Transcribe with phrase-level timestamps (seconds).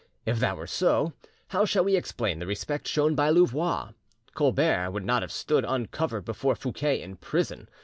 [0.25, 1.13] If that were so,
[1.49, 3.89] how shall we explain the respect shown by Louvois?
[4.33, 7.69] Colbert would not have stood uncovered before Fouquet in prison.